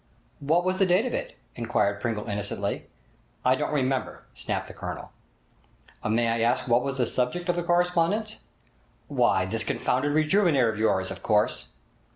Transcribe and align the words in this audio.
'What 0.39 0.65
was 0.65 0.79
the 0.79 0.87
date 0.87 1.05
of 1.05 1.13
it?' 1.13 1.37
inquired 1.55 2.01
Pringle 2.01 2.25
innocently. 2.27 2.87
'I 3.45 3.53
don't 3.55 3.71
remember!' 3.71 4.23
snapped 4.33 4.65
the 4.67 4.73
Colonel. 4.73 5.11
'May 6.03 6.27
I 6.27 6.39
ask 6.39 6.67
what 6.67 6.81
was 6.83 6.97
the 6.97 7.05
subject 7.05 7.49
of 7.49 7.55
the 7.55 7.61
correspondence?' 7.61 8.37
'Why, 9.09 9.45
this 9.45 9.63
confounded 9.63 10.13
"Rejuvenator" 10.13 10.71
of 10.73 10.79
yours, 10.79 11.11
of 11.11 11.21
course!' 11.21 11.67